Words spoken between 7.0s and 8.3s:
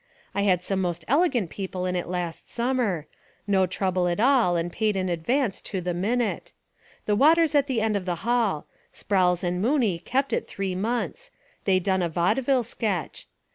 The water's at the end of the